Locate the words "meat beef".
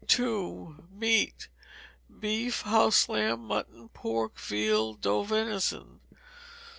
0.89-2.61